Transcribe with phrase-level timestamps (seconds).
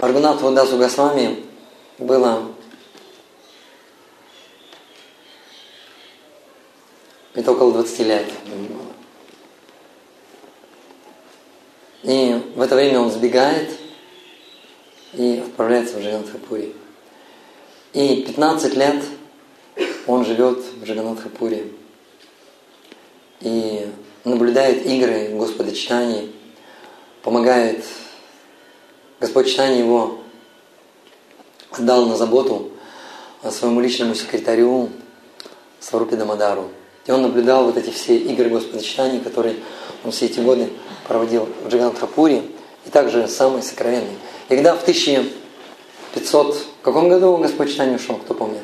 [0.00, 1.44] Аргунату Дасу Госвами
[1.98, 2.52] было
[7.34, 8.26] это около 20 лет.
[12.04, 13.72] И в это время он сбегает
[15.14, 16.76] и отправляется в Джаганатхапури.
[17.92, 19.02] И 15 лет
[20.06, 21.72] он живет в Джаганатхапуре
[23.40, 23.88] и
[24.22, 26.30] наблюдает игры Господа Читани,
[27.22, 27.82] помогает
[29.20, 30.18] Господь Читани его
[31.72, 32.70] отдал на заботу
[33.50, 34.90] своему личному секретарю
[35.80, 36.68] Сварупе Дамадару.
[37.06, 39.56] И он наблюдал вот эти все игры Господа Читания, которые
[40.04, 40.70] он все эти годы
[41.06, 42.42] проводил в Джаганатхапуре,
[42.86, 44.16] и также самые сокровенные.
[44.48, 48.62] И когда в 1500, в каком году Господь Читания ушел, кто помнит?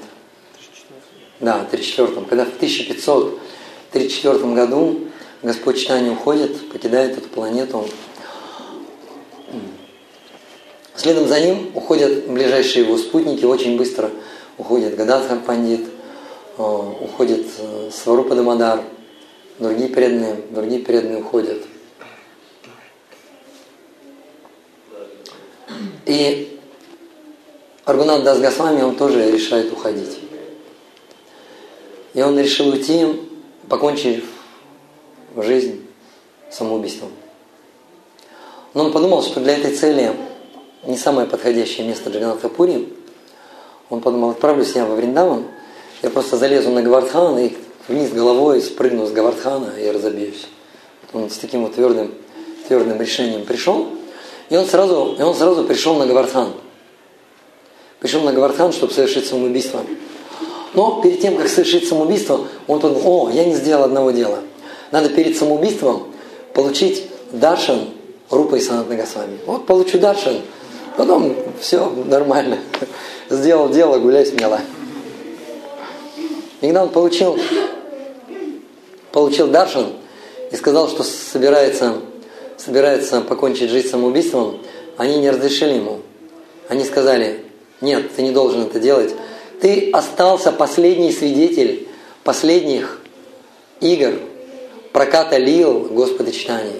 [1.40, 5.00] Да, в 34 Когда в 1534 году
[5.42, 7.88] Господь Читания уходит, покидает эту планету,
[10.96, 14.10] следом за ним уходят ближайшие его спутники, очень быстро
[14.58, 15.86] уходит Гададхар Пандит,
[16.58, 18.82] э, уходит э, Сварупа Дамадар,
[19.58, 21.62] другие преданные, другие преданные уходят.
[26.06, 26.58] И
[27.84, 30.18] Аргунат Дас Госвами, он тоже решает уходить.
[32.14, 33.20] И он решил уйти,
[33.68, 34.24] покончив
[35.36, 35.86] жизнь
[36.50, 37.10] самоубийством.
[38.72, 40.12] Но он подумал, что для этой цели
[40.86, 42.92] не самое подходящее место Джаганатхапури.
[43.90, 45.44] Он подумал, отправлюсь я во Вриндаван,
[46.02, 47.52] я просто залезу на Гавардхан и
[47.88, 50.46] вниз головой спрыгну с Гавардхана и разобьюсь.
[51.12, 52.12] Он с таким вот твердым,
[52.66, 53.88] твердым решением пришел,
[54.50, 56.52] и он сразу, и он сразу пришел на Гавардхан.
[58.00, 59.80] Пришел на Гавардхан, чтобы совершить самоубийство.
[60.74, 64.40] Но перед тем, как совершить самоубийство, он подумал, о, я не сделал одного дела.
[64.90, 66.08] Надо перед самоубийством
[66.52, 67.90] получить даршан
[68.30, 69.38] Рупа и Санатна Госвами.
[69.46, 70.40] Вот получу даршан,
[70.96, 72.58] потом все нормально.
[73.30, 74.60] Сделал дело, гуляй смело.
[76.60, 77.38] И когда он получил,
[79.12, 79.92] получил даршан
[80.50, 81.94] и сказал, что собирается,
[82.56, 84.60] собирается покончить жизнь самоубийством,
[84.96, 86.00] они не разрешили ему.
[86.68, 87.44] Они сказали,
[87.80, 89.14] нет, ты не должен это делать,
[89.60, 91.88] ты остался последний свидетель
[92.22, 93.00] последних
[93.80, 94.14] игр,
[94.92, 96.72] проката лил Господа читания.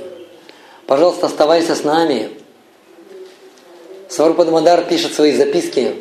[0.87, 2.31] Пожалуйста, оставайся с нами.
[4.15, 5.97] Сварупадамадар пишет свои записки.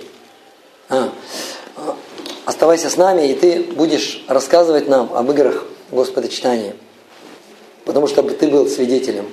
[0.88, 1.12] А,
[2.46, 6.76] оставайся с нами, и ты будешь рассказывать нам об играх Господа читания.
[7.86, 9.26] Потому что ты был свидетелем.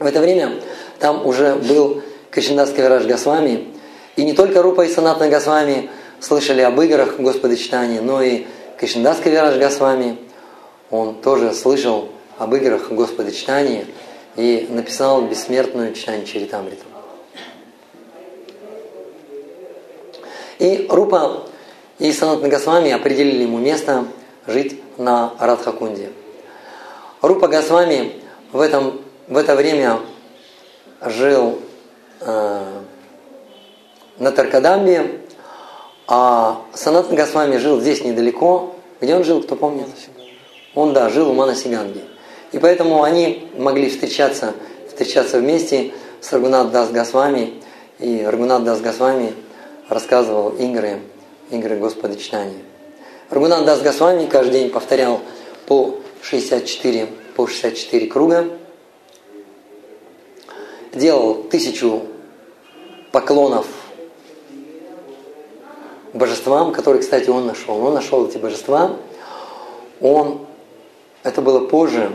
[0.00, 0.60] В это время
[0.98, 2.02] там уже был
[2.32, 3.68] Качиндас Кавираж Госвами,
[4.16, 8.46] и не только Рупа и Санатна Госвами слышали об играх Господа читания, но и
[8.80, 10.18] Кришнадас Кавираж Госвами,
[10.90, 13.86] он тоже слышал об играх Господа читания
[14.38, 16.84] и написал бессмертную читание Чаритамриту.
[20.60, 21.42] И Рупа
[21.98, 24.04] и Санатна Госвами определили ему место
[24.46, 26.12] жить на Радхакунде.
[27.20, 28.22] Рупа Госвами
[28.52, 29.98] в, этом, в это время
[31.00, 31.58] жил
[32.20, 32.80] э,
[34.18, 35.20] на Таркадамбе,
[36.06, 38.76] а Санат Госвами жил здесь недалеко.
[39.00, 39.88] Где он жил, кто помнит?
[40.76, 42.04] Он, да, жил у Манасиганги.
[42.52, 44.54] И поэтому они могли встречаться,
[44.88, 47.54] встречаться вместе с Рагунат Дас Госвами.
[47.98, 49.34] И Рагунат Дас Госвами
[49.88, 51.00] рассказывал игры,
[51.50, 52.58] игры Господа Читания.
[53.28, 55.20] Рагунат Дас Госвами каждый день повторял
[55.66, 58.46] по 64, по 64 круга.
[60.94, 62.02] Делал тысячу
[63.12, 63.66] поклонов
[66.14, 67.84] божествам, которые, кстати, он нашел.
[67.84, 68.96] Он нашел эти божества.
[70.00, 70.46] Он,
[71.22, 72.10] это было позже,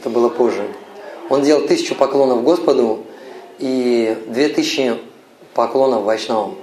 [0.00, 0.66] это было позже.
[1.28, 3.04] Он делал тысячу поклонов Господу
[3.58, 4.96] и две тысячи
[5.54, 6.56] поклонов Вайшнавам.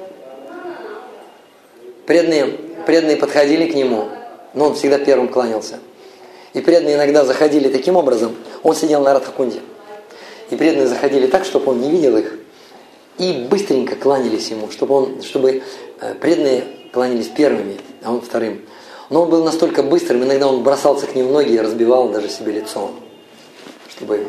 [2.06, 2.46] Преданные,
[2.86, 4.10] преданные подходили к нему,
[4.54, 5.80] но он всегда первым кланялся.
[6.54, 9.60] И преданные иногда заходили таким образом, он сидел на Радхакунде.
[10.50, 12.40] И преданные заходили так, чтобы он не видел их,
[13.18, 15.62] и быстренько кланялись ему, чтобы, он, чтобы
[16.00, 16.64] Э, преданные
[16.94, 18.62] кланялись первыми, а он вторым.
[19.10, 22.30] Но он был настолько быстрым, иногда он бросался к ним в ноги и разбивал даже
[22.30, 22.92] себе лицо.
[23.98, 24.28] Чтобы...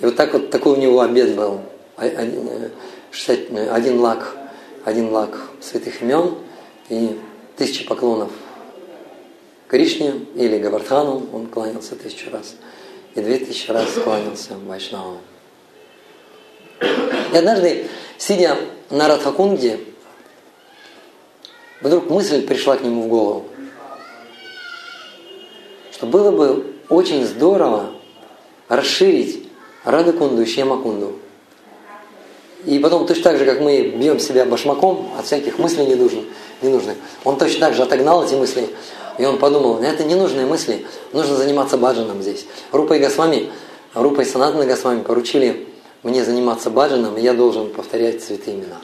[0.00, 1.60] И вот так вот такой у него обед был.
[1.96, 4.36] Один, э, один лак,
[4.84, 6.34] один лак святых имен
[6.88, 7.18] и
[7.56, 8.30] тысячи поклонов
[9.68, 12.56] Кришне или Гавардхану, он кланялся тысячу раз.
[13.14, 15.18] И две тысячи раз кланялся Вайшнаву.
[16.80, 17.86] И однажды,
[18.16, 18.56] сидя
[18.90, 19.80] на Радхакунге,
[21.80, 23.44] Вдруг мысль пришла к нему в голову,
[25.92, 27.92] что было бы очень здорово
[28.68, 29.48] расширить
[29.84, 31.14] Радакунду и Шьямакунду.
[32.64, 36.24] И потом точно так же, как мы бьем себя башмаком от всяких мыслей ненужных,
[36.60, 38.68] ненужных, он точно так же отогнал эти мысли.
[39.16, 42.46] И он подумал, это ненужные мысли, нужно заниматься баджаном здесь.
[42.72, 43.50] Рупа и Госвами,
[43.94, 45.66] Рупа и Санатана Госвами поручили
[46.02, 48.76] мне заниматься баджаном, и я должен повторять святые имена.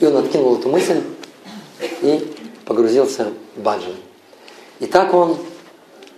[0.00, 1.00] И он откинул эту мысль
[2.02, 2.26] и
[2.64, 3.94] погрузился в баджан.
[4.80, 5.36] И так он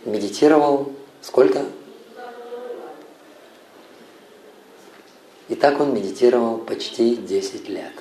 [0.04, 0.92] медитировал
[1.22, 1.62] сколько?
[5.50, 7.92] И так он медитировал почти 10 лет.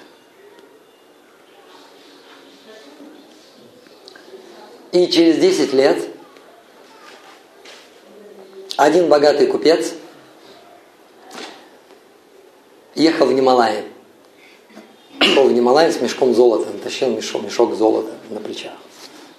[4.92, 6.10] И через 10 лет
[8.78, 9.94] один богатый купец
[12.94, 13.86] ехал в Гималае.
[15.19, 18.74] Шел в Гималае с мешком золота, тащил мешок, мешок золота на плечах.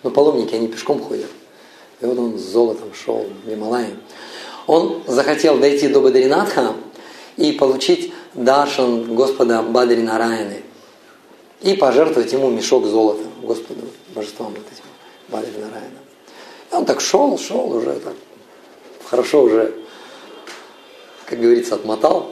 [0.02, 1.30] Но паломники, они пешком ходят.
[2.00, 3.96] И вот он с золотом шел в Гималае.
[4.66, 6.74] Он захотел дойти до Бадринатха
[7.36, 10.62] и получить даршан Господа Бадри Нараяны
[11.62, 13.82] и пожертвовать ему мешок золота Господу,
[14.14, 14.84] божествам вот этим
[15.28, 15.98] Бадри Нараяна.
[16.70, 18.14] И он так шел, шел уже так,
[19.04, 19.74] хорошо уже,
[21.26, 22.30] как говорится, отмотал,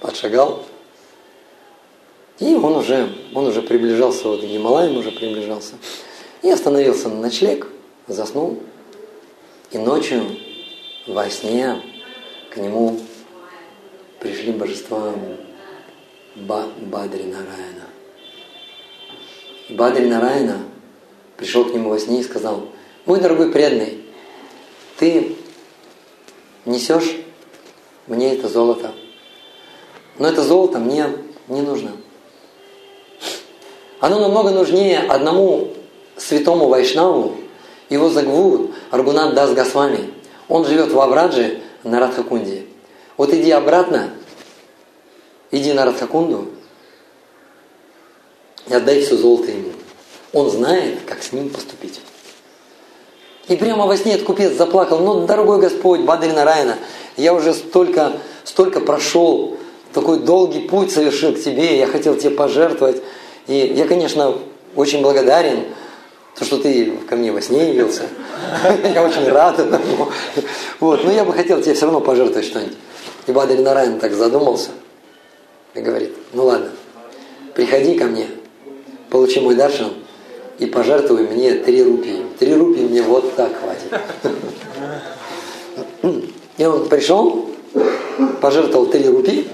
[0.00, 0.64] подшагал.
[2.38, 5.74] И он уже, он уже приближался, вот к Гималаям уже приближался.
[6.42, 7.66] И остановился на ночлег,
[8.06, 8.58] заснул.
[9.70, 10.22] И ночью
[11.06, 11.80] во сне
[12.50, 13.00] к нему
[14.20, 15.12] пришли божества
[16.34, 17.86] ба Бадри Нараяна.
[19.68, 20.58] И Бадри Нараяна
[21.36, 22.68] пришел к нему во сне и сказал,
[23.04, 24.04] мой дорогой преданный,
[24.98, 25.36] ты
[26.64, 27.16] несешь
[28.06, 28.92] мне это золото,
[30.18, 31.06] но это золото мне
[31.48, 31.92] не нужно.
[34.00, 35.72] Оно намного нужнее одному
[36.16, 37.36] святому Вайшнаву,
[37.88, 40.10] его зовут Аргунат Дас Госвами.
[40.48, 42.66] Он живет в Аврадже на Радхакунде.
[43.16, 44.10] Вот иди обратно,
[45.50, 46.48] иди на Радхакунду
[48.68, 49.72] и отдай все золото ему.
[50.32, 52.00] Он знает, как с ним поступить.
[53.48, 56.76] И прямо во сне этот купец заплакал, ну, дорогой Господь, Бадрина Райна,
[57.16, 58.12] я уже столько,
[58.44, 59.56] столько прошел,
[59.94, 63.02] такой долгий путь совершил к тебе, я хотел тебе пожертвовать.
[63.46, 64.36] И я, конечно,
[64.74, 65.64] очень благодарен,
[66.36, 68.02] то, что ты ко мне во сне явился.
[68.94, 70.10] Я очень рад этому.
[70.80, 71.02] Вот.
[71.02, 72.76] Но я бы хотел тебе все равно пожертвовать что-нибудь.
[73.26, 74.70] И Бадарь Нарайан так задумался
[75.74, 76.70] и говорит, ну ладно,
[77.54, 78.28] приходи ко мне,
[79.10, 79.92] получи мой даршан
[80.58, 82.24] и пожертвуй мне три рупии.
[82.38, 83.92] Три рупии мне вот так хватит.
[86.56, 87.50] И он пришел,
[88.40, 89.48] пожертвовал три рупии,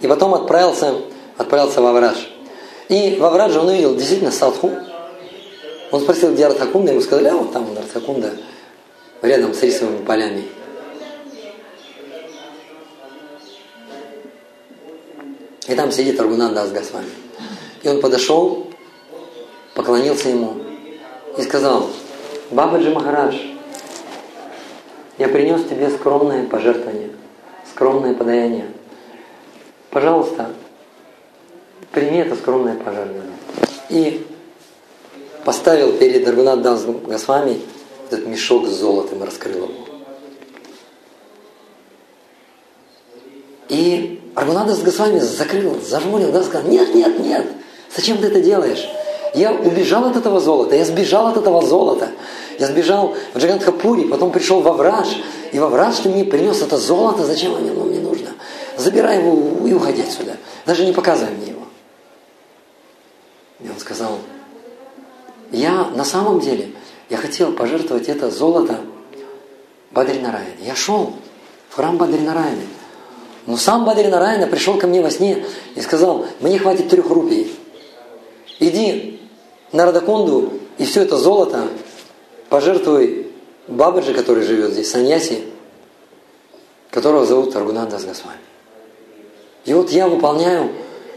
[0.00, 0.94] и потом отправился,
[1.36, 2.18] отправился в Аврадж.
[2.88, 4.70] И в Аврадже он увидел действительно садху,
[5.90, 8.32] он спросил, где Артакунда, ему сказали, а вот там Артакунда,
[9.22, 10.44] рядом с рисовыми полями.
[15.68, 17.10] И там сидит Аргунанда с Госвами.
[17.82, 18.70] И он подошел,
[19.74, 20.56] поклонился ему
[21.36, 21.90] и сказал,
[22.50, 23.36] Бабаджи Махарадж,
[25.18, 27.10] я принес тебе скромное пожертвование,
[27.70, 28.66] скромное подаяние.
[29.90, 30.52] Пожалуйста,
[31.90, 33.32] прими это скромное пожертвование.
[33.88, 34.26] И
[35.44, 37.60] поставил перед Рагунат Госвами
[38.08, 39.70] этот мешок с золотом и раскрыл его.
[43.68, 47.46] И Аргунадас Госвами закрыл, зажмурил, да, сказал, нет, нет, нет,
[47.94, 48.86] зачем ты это делаешь?
[49.34, 52.10] Я убежал от этого золота, я сбежал от этого золота.
[52.58, 55.08] Я сбежал в Джагантхапури, потом пришел во Враж,
[55.52, 58.28] и во Враж ты мне принес это золото, зачем оно мне нужно?
[58.76, 60.36] Забирай его и уходи отсюда.
[60.66, 61.62] Даже не показывай мне его.
[63.60, 64.18] И он сказал,
[65.50, 66.72] я на самом деле,
[67.08, 68.80] я хотел пожертвовать это золото
[69.92, 70.56] Бадринараяне.
[70.60, 71.14] Я шел
[71.70, 72.66] в храм Бадринараяне.
[73.46, 77.54] Но сам Бадринараяна пришел ко мне во сне и сказал, мне хватит трех рупий.
[78.58, 79.20] Иди
[79.72, 81.68] на Радаконду и все это золото
[82.48, 83.26] пожертвуй
[83.68, 85.42] Бабаджи, который живет здесь, Саньяси,
[86.90, 88.38] которого зовут Аргунанда Госвами.
[89.64, 90.70] И вот я выполняю,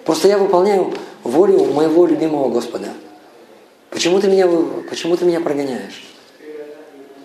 [0.06, 0.94] просто я выполняю
[1.24, 2.88] волю моего любимого Господа–
[3.90, 4.48] Почему ты меня,
[4.90, 6.04] почему ты меня прогоняешь?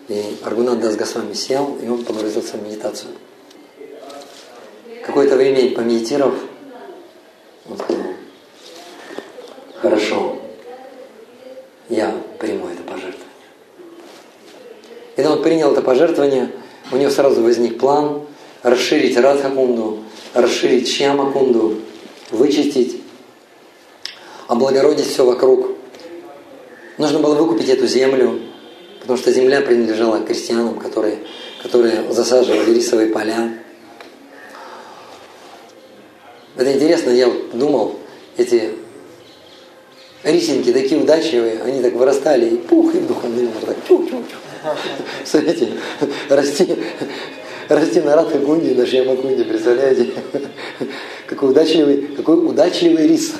[0.07, 3.11] И Аргунат Дас Госвами сел, и он погрузился в медитацию.
[5.05, 6.35] Какое-то время помедитировав,
[7.69, 7.77] он
[9.81, 10.37] хорошо,
[11.89, 13.25] я приму это пожертвование.
[15.15, 16.51] Когда он принял это пожертвование,
[16.91, 18.23] у него сразу возник план
[18.63, 19.99] расширить Радхакунду,
[20.33, 21.81] расширить Шьямакунду,
[22.31, 23.01] вычистить,
[24.47, 25.71] облагородить все вокруг–
[26.97, 28.39] Нужно было выкупить эту землю,
[29.01, 31.19] потому что земля принадлежала крестьянам, которые,
[31.61, 33.53] которые засаживали рисовые поля.
[36.55, 37.99] Это интересно, я думал,
[38.37, 38.71] эти
[40.23, 44.35] рисинки такие удачливые, они так вырастали, и пух, и в духовный так чу-чу-чу.
[45.25, 45.73] Смотрите,
[46.29, 46.77] расти,
[47.67, 50.13] расти на Радхакунде, на Шьямакунде, представляете?
[51.27, 53.33] Какой удачливый, какой удачливый рис.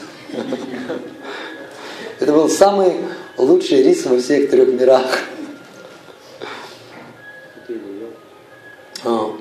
[2.19, 2.95] Это был самый
[3.37, 5.05] лучший рис во всех трех мирах.
[9.03, 9.31] А,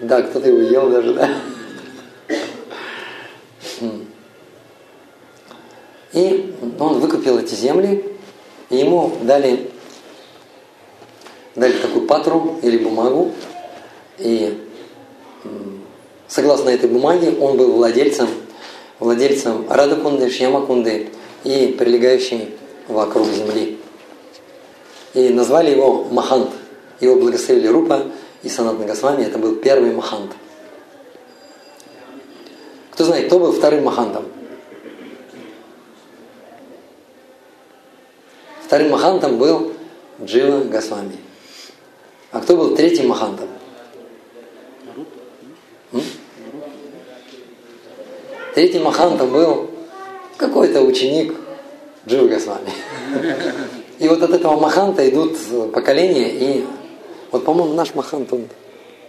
[0.00, 1.30] да, кто-то его ел даже, да.
[6.18, 8.04] И он выкупил эти земли,
[8.70, 9.70] и ему дали,
[11.54, 13.30] дали такую патру или бумагу,
[14.18, 14.66] и
[16.26, 18.26] согласно этой бумаге он был владельцем,
[18.98, 21.10] владельцем Радакунды, Шьямакунды
[21.44, 22.52] и прилегающей
[22.88, 23.78] вокруг земли.
[25.14, 26.50] И назвали его Махант.
[26.98, 28.06] Его благословили Рупа
[28.42, 29.22] и Санат Нагасвами.
[29.22, 30.32] Это был первый Махант.
[32.90, 34.24] Кто знает, кто был вторым Махантом?
[38.68, 39.72] Вторым Махантом был
[40.22, 41.16] Джива Госвами.
[42.30, 43.48] А кто был третьим Махантом?
[48.54, 49.70] Третьим Махантом был
[50.36, 51.34] какой-то ученик
[52.06, 52.70] Джива Госвами.
[54.00, 55.38] И вот от этого Маханта идут
[55.72, 56.66] поколения, и
[57.32, 58.48] вот, по-моему, наш Махант, он,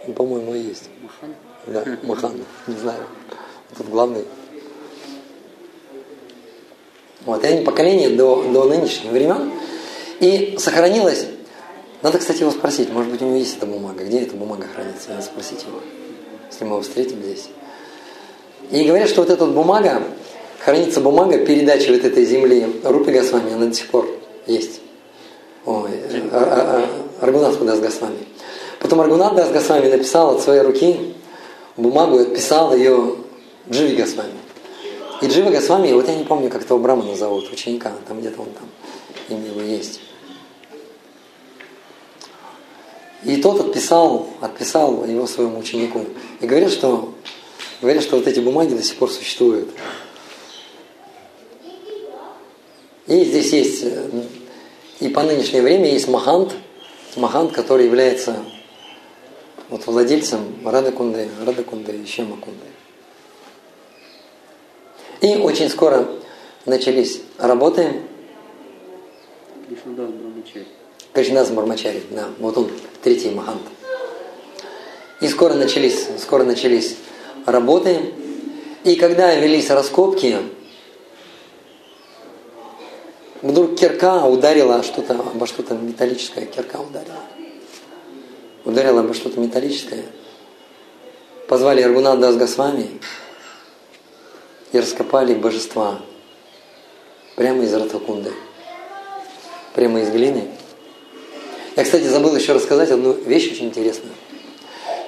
[0.06, 0.88] он по-моему, и есть.
[1.02, 1.34] Махан?
[1.66, 2.32] Да, Махан,
[2.66, 3.02] не знаю.
[3.76, 4.24] Тут главный.
[7.26, 9.52] Вот, и поколение до, до нынешних времен.
[10.20, 11.26] И сохранилось,
[12.02, 15.10] надо, кстати, его спросить, может быть, у него есть эта бумага, где эта бумага хранится,
[15.10, 15.80] надо спросить его,
[16.50, 17.48] если мы его встретим здесь.
[18.70, 20.02] И говорят, что вот эта бумага,
[20.60, 24.08] хранится бумага передачи вот этой земли Рупи Госвами, она до сих пор
[24.46, 24.80] есть.
[25.66, 25.90] Ой,
[26.32, 26.84] а, а,
[27.20, 28.18] а, Аргунат Дас Госвами.
[28.78, 31.14] Потом Аргунат Дас Госвами написал от своей руки
[31.76, 33.16] бумагу отписал ее
[33.70, 34.32] Дживи Госвами.
[35.22, 38.48] И Джива Госвами, вот я не помню, как этого Брамана зовут, ученика, там где-то он
[38.52, 38.68] там,
[39.28, 40.00] имя его есть.
[43.24, 46.06] И тот отписал, отписал его своему ученику.
[46.40, 47.12] И говорят, что,
[47.82, 49.68] говорят, что вот эти бумаги до сих пор существуют.
[53.06, 53.84] И здесь есть,
[55.00, 56.54] и по нынешнее время есть Махант,
[57.16, 58.36] Махант, который является
[59.68, 62.66] вот владельцем Радакунды, Радакунды и Шемакунды.
[65.20, 66.08] И очень скоро
[66.64, 68.00] начались работы.
[69.68, 70.66] Кришнадас Брамачари.
[71.12, 72.28] Кришнадас Брамачари, да.
[72.38, 72.70] Вот он,
[73.02, 73.62] третий Махант.
[75.20, 76.96] И скоро начались, скоро начались
[77.44, 78.14] работы.
[78.84, 80.38] И когда велись раскопки,
[83.42, 87.20] вдруг кирка ударила что-то, обо что-то металлическое, кирка ударила.
[88.64, 90.04] Ударила обо что-то металлическое.
[91.46, 92.88] Позвали Аргунат Дас Госвами,
[94.72, 96.00] и раскопали божества
[97.36, 98.32] прямо из Ратакунды,
[99.74, 100.48] прямо из глины.
[101.76, 104.14] Я, кстати, забыл еще рассказать одну вещь очень интересную,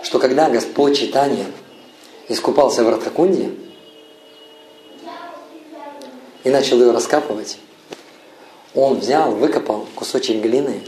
[0.02, 1.46] что когда Господь Читания
[2.28, 3.50] искупался в Ратакунде
[6.44, 7.58] и начал ее раскапывать,
[8.74, 10.82] он взял, выкопал кусочек глины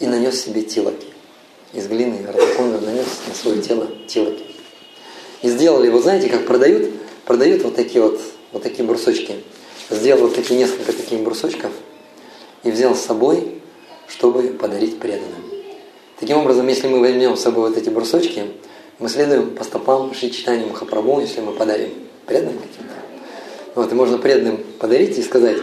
[0.00, 1.15] и нанес себе тилоки
[1.76, 4.44] из глины Ратакунда нанес на свое тело тилоки.
[5.42, 6.90] И сделали, вот знаете, как продают,
[7.26, 8.18] продают вот такие вот,
[8.52, 9.36] вот такие брусочки.
[9.90, 11.70] Сделал вот такие несколько таких брусочков
[12.64, 13.60] и взял с собой,
[14.08, 15.44] чтобы подарить преданным.
[16.18, 18.44] Таким образом, если мы возьмем с собой вот эти брусочки,
[18.98, 20.32] мы следуем по стопам Шри
[20.66, 21.90] Махапрабху, если мы подарим
[22.24, 22.94] преданным каким-то.
[23.74, 25.58] Вот, и можно преданным подарить и сказать,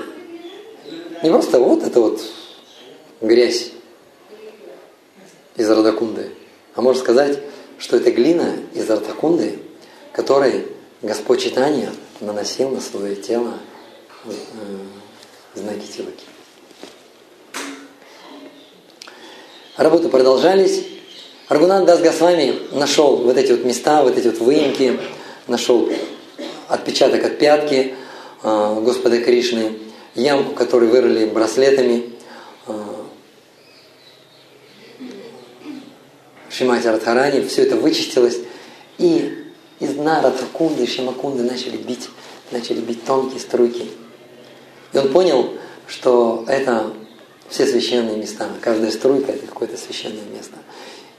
[1.23, 2.21] не просто вот это вот
[3.19, 3.71] грязь
[5.55, 6.31] из Радакунды.
[6.75, 7.39] А можно сказать,
[7.77, 9.59] что это глина из Радакунды,
[10.11, 10.67] которой
[11.01, 13.53] Господь Читания наносил на свое тело
[14.25, 14.31] э,
[15.55, 16.25] знаки Тилаки.
[19.77, 20.85] Работы продолжались.
[21.49, 24.99] Аргунат Дас Госвами нашел вот эти вот места, вот эти вот выемки,
[25.47, 25.89] нашел
[26.67, 27.95] отпечаток от пятки
[28.43, 29.73] э, Господа Кришны,
[30.15, 32.11] ямку, которую вырыли браслетами,
[32.67, 32.73] э,
[36.53, 38.39] Шимати Радхарани, все это вычистилось,
[38.99, 39.33] и
[39.79, 42.09] из дна Радхакунды и Шимакунды начали бить,
[42.51, 43.87] начали бить тонкие струйки.
[44.93, 45.49] И он понял,
[45.87, 46.93] что это
[47.49, 50.57] все священные места, каждая струйка это какое-то священное место.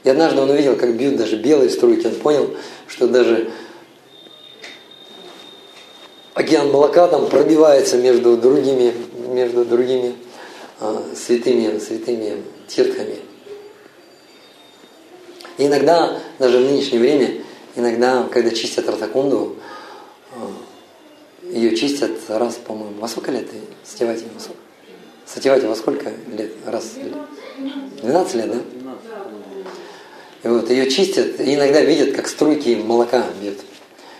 [0.05, 2.55] И однажды он увидел, как бьют даже белые струйки, он понял,
[2.87, 3.51] что даже
[6.33, 8.93] океан молока там пробивается между другими,
[9.27, 10.15] между другими
[10.79, 13.17] э, святыми, святыми тиртхами.
[15.57, 17.41] И иногда, даже в нынешнее время,
[17.75, 19.55] иногда, когда чистят Радакунду,
[21.43, 23.47] ее чистят раз, по-моему, во сколько лет?
[23.83, 24.59] Сативати, во сколько?
[25.25, 26.51] Сативати во сколько лет?
[26.65, 26.93] Раз?
[28.01, 28.61] 12 лет, да?
[30.43, 33.59] И вот ее чистят, и иногда видят, как струйки молока бьют.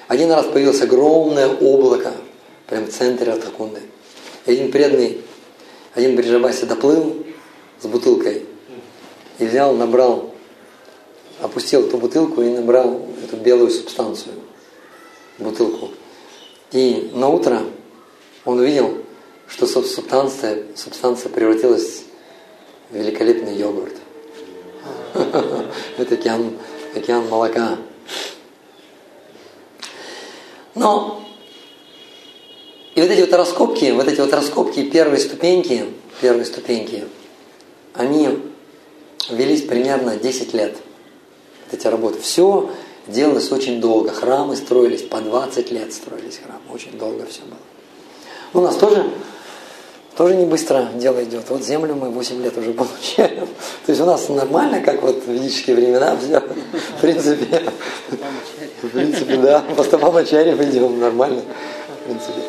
[0.08, 2.14] Один раз появилось огромное облако,
[2.68, 3.82] прям в центре Артакунды.
[4.46, 5.22] И один преданный,
[5.94, 7.26] один Бриджабаси доплыл
[7.82, 8.46] с бутылкой
[9.40, 10.35] и взял, набрал,
[11.46, 14.34] опустил эту бутылку и набрал эту белую субстанцию,
[15.38, 15.90] бутылку.
[16.72, 17.62] И на утро
[18.44, 18.98] он увидел,
[19.48, 22.04] что субстанция, субстанция превратилась
[22.90, 23.94] в великолепный йогурт.
[25.98, 26.58] Это океан,
[26.96, 27.78] океан молока.
[30.74, 31.24] Но
[32.96, 35.86] и вот эти вот раскопки, вот эти вот раскопки, первые ступеньки,
[36.22, 37.06] первые ступеньки,
[37.94, 38.40] они
[39.30, 40.76] велись примерно 10 лет.
[41.76, 42.22] Эти работы.
[42.22, 42.70] Все
[43.06, 44.12] делалось очень долго.
[44.12, 46.62] Храмы строились, по 20 лет строились храмы.
[46.74, 47.58] Очень долго все было.
[48.54, 49.06] У нас тоже,
[50.16, 51.44] тоже не быстро дело идет.
[51.50, 53.48] Вот землю мы 8 лет уже получаем.
[53.86, 56.40] То есть у нас нормально, как вот в ведические времена все.
[56.40, 57.64] В принципе,
[58.82, 61.42] в принципе, да, по стопам Ачарьев идем нормально.
[61.42, 62.42] В принципе.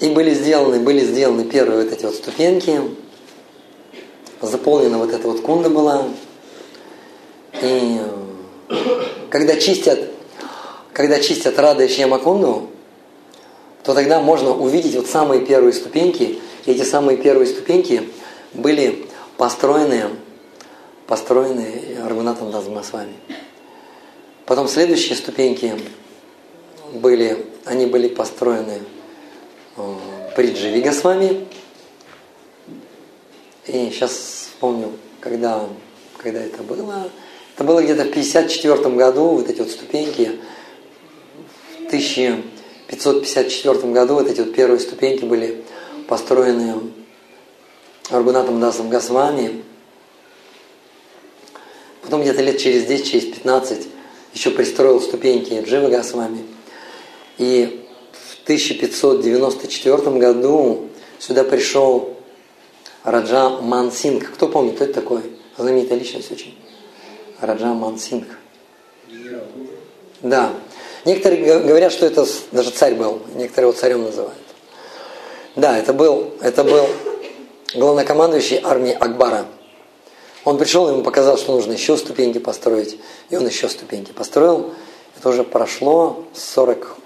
[0.00, 2.80] И были сделаны, были сделаны первые вот эти вот ступеньки
[4.40, 6.04] заполнена вот эта вот кунда была.
[7.62, 7.98] И
[8.68, 10.10] э, когда чистят,
[10.92, 12.70] когда чистят Рада и Шьямакунду,
[13.82, 16.38] то тогда можно увидеть вот самые первые ступеньки.
[16.64, 18.08] И эти самые первые ступеньки
[18.54, 20.04] были построены,
[21.06, 23.14] построены Аргунатом Дазмасвами.
[24.46, 25.74] Потом следующие ступеньки
[26.92, 28.80] были, они были построены
[29.76, 29.92] э,
[30.36, 31.46] Дживи Госвами,
[33.66, 35.66] и сейчас вспомню, когда,
[36.18, 37.10] когда это было.
[37.54, 40.40] Это было где-то в 1954 году, вот эти вот ступеньки.
[41.84, 45.64] В 1554 году вот эти вот первые ступеньки были
[46.08, 46.74] построены
[48.10, 49.62] Аргунатом Дасом Госвами.
[52.02, 53.88] Потом где-то лет через 10, через 15
[54.34, 56.44] еще пристроил ступеньки Джива Госвами.
[57.38, 62.13] И в 1594 году сюда пришел
[63.04, 64.32] Раджа Мансинг.
[64.32, 65.20] Кто помнит, это такой?
[65.58, 66.58] Знаменитая личность очень.
[67.38, 68.26] Раджа Мансинг.
[70.22, 70.50] Да.
[71.04, 73.20] Некоторые говорят, что это даже царь был.
[73.34, 74.38] Некоторые его царем называют.
[75.54, 76.86] Да, это был, это был
[77.74, 79.44] главнокомандующий армии Акбара.
[80.44, 82.98] Он пришел, ему показал, что нужно еще ступеньки построить.
[83.28, 84.72] И он еще ступеньки построил.
[85.18, 86.96] Это уже прошло 40,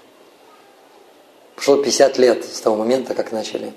[1.55, 3.73] прошло 50 лет с того момента, как начали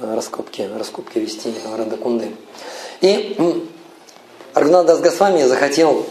[0.00, 2.34] раскопки, раскопки вести Радакунды.
[3.00, 3.36] И
[4.54, 6.06] Аргунадас Госвами захотел,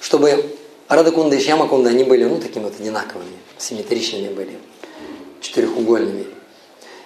[0.00, 0.56] чтобы
[0.88, 4.58] Радакунда и Шьямакунда, они были ну, такими вот одинаковыми, симметричными были,
[5.40, 6.26] четырехугольными.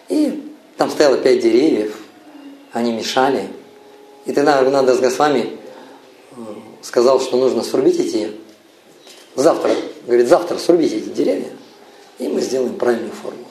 [0.09, 1.99] И там стояло пять деревьев,
[2.73, 3.49] они мешали.
[4.27, 5.59] И тогда Аргунадас Госвами
[6.33, 6.35] э,
[6.83, 8.33] сказал, что нужно срубить эти,
[9.35, 9.75] завтра,
[10.07, 11.51] говорит, завтра срубите эти деревья,
[12.19, 13.48] и мы сделаем правильную форму.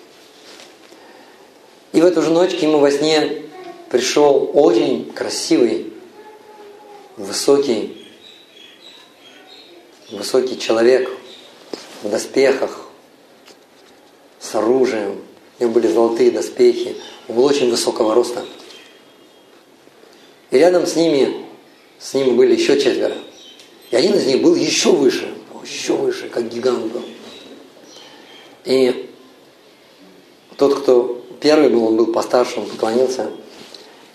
[1.97, 3.41] И в эту же ночь к ему во сне
[3.89, 5.91] пришел очень красивый,
[7.15, 8.05] высокий,
[10.11, 11.09] высокий человек
[12.03, 12.87] в доспехах,
[14.39, 15.23] с оружием.
[15.57, 16.97] У него были золотые доспехи.
[17.27, 18.45] Он был очень высокого роста.
[20.51, 21.47] И рядом с ними,
[21.97, 23.15] с ним были еще четверо.
[23.89, 25.33] И один из них был еще выше,
[25.65, 27.01] еще выше, как гигант был.
[28.65, 29.09] И
[30.57, 33.31] тот, кто первый был, он был постарше, он поклонился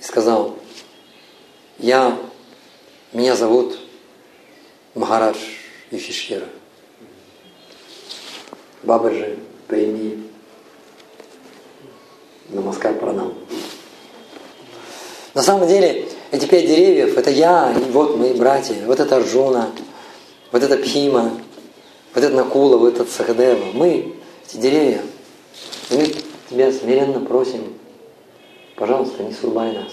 [0.01, 0.57] и сказал,
[1.79, 2.19] я,
[3.13, 3.79] меня зовут
[4.95, 5.39] Махарадж
[5.91, 6.47] Юхишхира.
[8.83, 10.29] Бабаджи, прими
[12.49, 13.35] Намаскар Пранам.
[15.35, 19.71] На самом деле, эти пять деревьев, это я, и вот мои братья, вот это Арджуна,
[20.51, 21.33] вот это Пхима,
[22.15, 23.67] вот это Накула, вот этот Сахадева.
[23.73, 24.15] Мы,
[24.47, 25.01] эти деревья,
[25.91, 26.13] мы
[26.53, 27.73] Тебя смиренно просим,
[28.77, 29.91] пожалуйста, не срубай нас.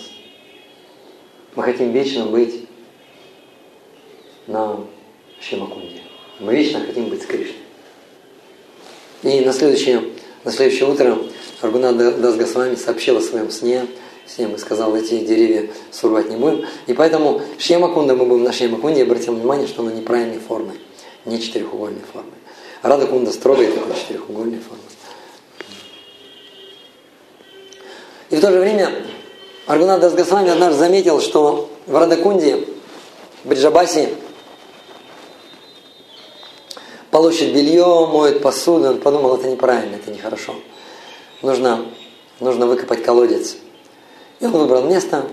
[1.56, 2.66] Мы хотим вечно быть
[4.46, 4.82] на
[5.40, 6.02] Шимакунде.
[6.42, 7.56] Мы вечно хотим быть с Кришной.
[9.24, 10.04] И на следующее,
[10.44, 11.18] на следующее утро
[11.62, 13.88] Аргуна Дасгасвами сообщил о своем сне,
[14.26, 16.66] всем и сказал, эти деревья срубать не будем.
[16.88, 20.74] И поэтому Шьямакунда мы будем на Шьямакунде и обратим внимание, что она неправильной формы,
[21.24, 22.34] не четырехугольной формы.
[22.82, 24.89] Радакунда строгой такой четырехугольной формы.
[28.30, 28.92] И в то же время
[29.66, 32.66] Аргунат Дасгасвами однажды заметил, что в Радакунде,
[33.44, 34.10] в Бриджабасе,
[37.12, 38.90] получит белье, моет посуду.
[38.90, 40.56] Он подумал, это неправильно, это нехорошо.
[41.42, 41.86] Нужно,
[42.40, 43.58] нужно выкопать колодец.
[44.40, 45.26] И он выбрал место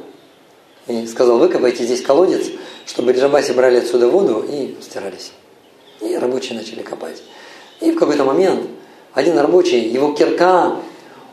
[0.86, 2.46] и сказал, выкопайте здесь колодец,
[2.86, 5.32] чтобы Бриджабасе брали отсюда воду и стирались.
[6.00, 7.22] И рабочие начали копать.
[7.80, 8.68] И в какой-то момент
[9.12, 10.76] один рабочий, его кирка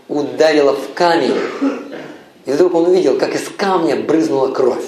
[0.08, 1.36] ударила в камень.
[2.46, 4.86] И вдруг он увидел, как из камня брызнула кровь.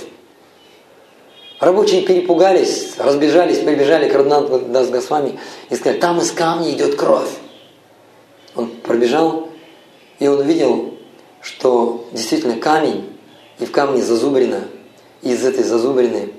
[1.59, 7.29] Рабочие перепугались, разбежались, прибежали к Раднату Дасгасвами и сказали, там из камня идет кровь.
[8.55, 9.49] Он пробежал,
[10.19, 10.95] и он увидел,
[11.41, 13.09] что действительно камень,
[13.59, 14.65] и в камне зазубрина,
[15.21, 16.33] и из этой зазубрины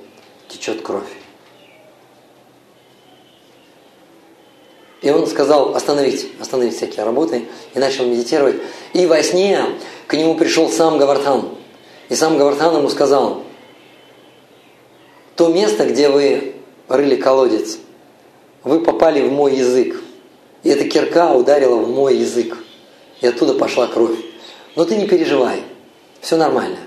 [0.48, 1.08] течет кровь.
[5.02, 8.56] И он сказал остановить, остановить всякие работы, и начал медитировать.
[8.92, 9.64] И во сне
[10.06, 11.50] к нему пришел сам Гавартхан.
[12.08, 13.42] И сам Гавартхан ему сказал,
[15.34, 16.54] то место, где вы
[16.88, 17.78] рыли колодец,
[18.64, 20.00] вы попали в мой язык.
[20.62, 22.56] И эта кирка ударила в мой язык.
[23.20, 24.18] И оттуда пошла кровь.
[24.74, 25.62] Но ты не переживай.
[26.20, 26.78] Все нормально.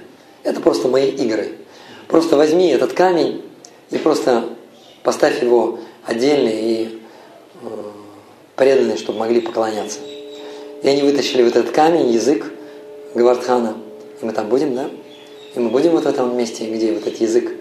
[0.43, 1.57] Это просто мои игры.
[2.07, 3.43] Просто возьми этот камень
[3.91, 4.45] и просто
[5.03, 6.99] поставь его отдельно и
[7.61, 7.67] э,
[8.59, 9.99] преданные, чтобы могли поклоняться.
[10.83, 12.51] И они вытащили вот этот камень, язык
[13.15, 13.77] Гавардхана.
[14.21, 14.89] И мы там будем, да?
[15.55, 17.51] И мы будем вот в этом месте, где вот этот язык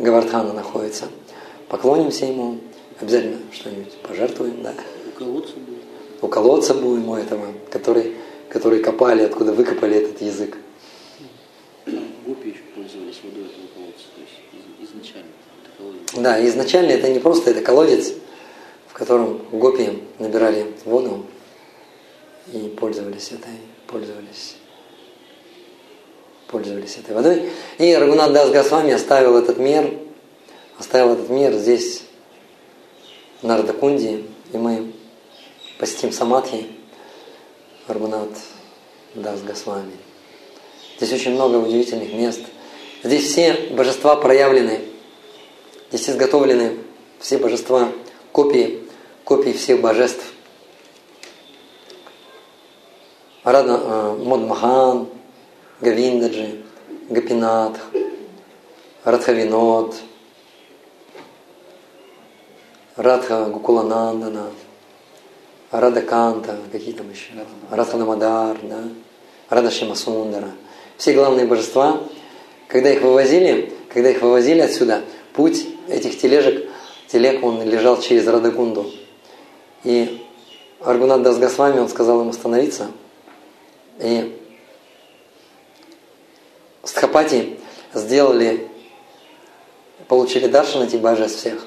[0.00, 1.04] Гавардхана находится.
[1.68, 2.58] Поклонимся ему,
[3.00, 4.74] обязательно что-нибудь пожертвуем, да.
[5.06, 5.84] У колодца будет.
[6.22, 8.16] У колодца будем у этого, который,
[8.48, 10.56] который копали, откуда выкопали этот язык.
[11.86, 15.30] Гопи еще пользовались водой этого колодца, то есть изначально.
[16.16, 18.12] Да, изначально это не просто это колодец,
[18.98, 21.24] котором гопи набирали воду
[22.52, 23.54] и пользовались этой,
[23.86, 24.56] пользовались
[26.48, 27.50] пользовались этой водой.
[27.78, 29.92] И Рагунат Дас Госвами оставил этот мир,
[30.78, 32.02] оставил этот мир здесь,
[33.42, 34.92] в Нардакунде, и мы
[35.78, 36.66] посетим Самадхи
[37.86, 38.30] Рагунат
[39.14, 39.92] Дас Госвами.
[40.96, 42.40] Здесь очень много удивительных мест.
[43.04, 44.80] Здесь все божества проявлены.
[45.90, 46.78] Здесь изготовлены
[47.20, 47.92] все божества,
[48.32, 48.77] копии,
[49.28, 50.24] копии всех божеств.
[53.44, 55.08] Рада э, Модмахан,
[55.82, 56.62] Гавиндаджи,
[57.10, 57.78] Гапинатх,
[59.04, 59.96] Радхавинод,
[62.96, 64.46] Радха Гукуланандана,
[65.72, 67.32] Радаканта, какие там еще,
[67.70, 68.82] Радханамадар, да,
[69.50, 70.52] Рада Шимасундара.
[70.96, 72.00] Все главные божества,
[72.66, 75.02] когда их вывозили, когда их вывозили отсюда,
[75.34, 76.66] путь этих тележек,
[77.08, 78.90] телег, он лежал через Радагунду.
[79.84, 80.24] И
[80.80, 82.90] Аргунат Дас Госвами, он сказал им остановиться.
[83.98, 84.38] И
[86.84, 87.58] Стхапати
[87.92, 88.68] сделали,
[90.06, 91.66] получили даршан этих божеств всех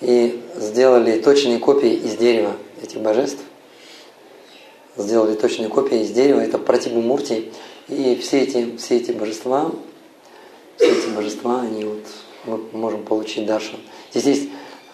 [0.00, 3.40] и сделали точные копии из дерева этих божеств.
[4.96, 7.52] Сделали точные копии из дерева, это Пратибу Мурти.
[7.88, 9.70] И все эти, все эти божества,
[10.76, 12.06] все эти божества, они вот,
[12.44, 13.80] мы можем получить даршан.
[14.12, 14.48] Здесь есть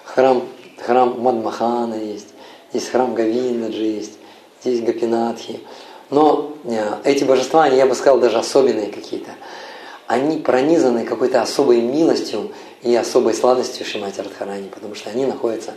[0.05, 0.47] храм,
[0.79, 2.29] храм Мадмахана есть,
[2.71, 4.13] здесь храм Гавиндаджи есть,
[4.63, 5.61] здесь Гапинатхи.
[6.11, 9.33] Но э, эти божества, они, я бы сказал, даже особенные какие-то.
[10.07, 15.75] Они пронизаны какой-то особой милостью и особой сладостью Шимати Радхарани, потому что они находятся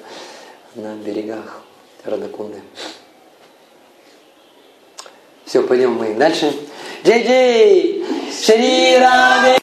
[0.76, 1.64] на берегах
[2.04, 2.62] Радакунды.
[5.46, 6.54] Все, пойдем мы дальше.
[7.04, 8.06] Джей Джей!
[8.32, 9.58] Шри Раде